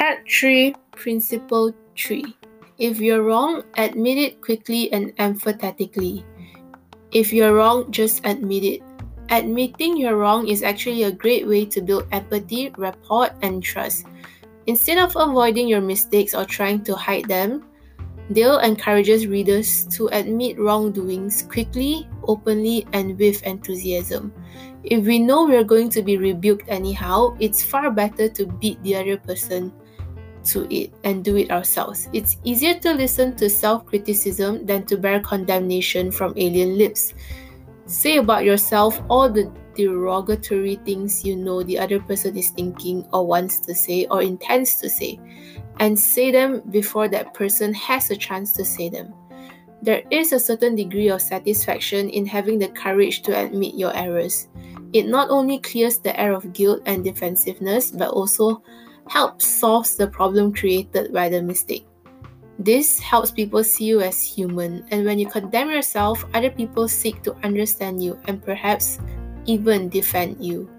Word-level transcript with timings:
Part 0.00 0.24
3 0.24 0.72
Principle 0.96 1.76
3 1.92 2.24
If 2.78 3.04
you're 3.04 3.20
wrong, 3.22 3.68
admit 3.76 4.16
it 4.16 4.40
quickly 4.40 4.90
and 4.96 5.12
emphatically. 5.20 6.24
If 7.12 7.34
you're 7.34 7.52
wrong, 7.52 7.92
just 7.92 8.24
admit 8.24 8.64
it. 8.64 8.80
Admitting 9.28 9.98
you're 9.98 10.16
wrong 10.16 10.48
is 10.48 10.62
actually 10.62 11.02
a 11.02 11.12
great 11.12 11.46
way 11.46 11.66
to 11.66 11.82
build 11.82 12.08
empathy, 12.12 12.72
rapport, 12.78 13.28
and 13.42 13.62
trust. 13.62 14.06
Instead 14.64 14.96
of 14.96 15.12
avoiding 15.20 15.68
your 15.68 15.84
mistakes 15.84 16.32
or 16.32 16.46
trying 16.46 16.80
to 16.88 16.96
hide 16.96 17.28
them, 17.28 17.68
Dale 18.32 18.60
encourages 18.60 19.26
readers 19.26 19.84
to 19.98 20.08
admit 20.16 20.56
wrongdoings 20.56 21.42
quickly, 21.42 22.08
openly, 22.24 22.86
and 22.94 23.18
with 23.18 23.42
enthusiasm. 23.42 24.32
If 24.82 25.04
we 25.04 25.18
know 25.18 25.44
we're 25.44 25.62
going 25.62 25.90
to 25.90 26.00
be 26.00 26.16
rebuked 26.16 26.72
anyhow, 26.72 27.36
it's 27.38 27.62
far 27.62 27.90
better 27.90 28.30
to 28.30 28.46
beat 28.46 28.82
the 28.82 28.96
other 28.96 29.18
person 29.18 29.74
to 30.44 30.66
it 30.74 30.92
and 31.04 31.24
do 31.24 31.36
it 31.36 31.50
ourselves. 31.50 32.08
It's 32.12 32.36
easier 32.44 32.74
to 32.80 32.94
listen 32.94 33.36
to 33.36 33.50
self 33.50 33.86
criticism 33.86 34.66
than 34.66 34.86
to 34.86 34.96
bear 34.96 35.20
condemnation 35.20 36.10
from 36.10 36.34
alien 36.36 36.78
lips. 36.78 37.14
Say 37.86 38.18
about 38.18 38.44
yourself 38.44 39.00
all 39.08 39.28
the 39.28 39.50
derogatory 39.74 40.76
things 40.84 41.24
you 41.24 41.36
know 41.36 41.62
the 41.62 41.78
other 41.78 42.00
person 42.00 42.36
is 42.36 42.50
thinking 42.50 43.06
or 43.12 43.26
wants 43.26 43.60
to 43.60 43.74
say 43.74 44.06
or 44.10 44.22
intends 44.22 44.76
to 44.76 44.90
say, 44.90 45.18
and 45.78 45.98
say 45.98 46.30
them 46.30 46.62
before 46.70 47.08
that 47.08 47.34
person 47.34 47.72
has 47.74 48.10
a 48.10 48.16
chance 48.16 48.52
to 48.54 48.64
say 48.64 48.88
them. 48.88 49.14
There 49.82 50.02
is 50.10 50.32
a 50.32 50.38
certain 50.38 50.74
degree 50.74 51.08
of 51.08 51.22
satisfaction 51.22 52.10
in 52.10 52.26
having 52.26 52.58
the 52.58 52.68
courage 52.68 53.22
to 53.22 53.38
admit 53.38 53.74
your 53.74 53.96
errors. 53.96 54.48
It 54.92 55.06
not 55.06 55.30
only 55.30 55.58
clears 55.58 55.98
the 55.98 56.18
air 56.20 56.34
of 56.34 56.52
guilt 56.52 56.82
and 56.84 57.02
defensiveness, 57.02 57.90
but 57.90 58.10
also 58.10 58.62
helps 59.10 59.44
solves 59.44 59.96
the 59.96 60.06
problem 60.06 60.54
created 60.54 61.12
by 61.12 61.28
the 61.28 61.42
mistake. 61.42 61.84
This 62.60 63.00
helps 63.00 63.30
people 63.30 63.64
see 63.64 63.86
you 63.86 64.00
as 64.00 64.22
human, 64.22 64.86
and 64.90 65.04
when 65.04 65.18
you 65.18 65.26
condemn 65.26 65.70
yourself, 65.70 66.24
other 66.32 66.50
people 66.50 66.86
seek 66.86 67.22
to 67.22 67.34
understand 67.42 68.04
you 68.04 68.20
and 68.28 68.40
perhaps 68.40 69.00
even 69.46 69.88
defend 69.88 70.38
you. 70.38 70.70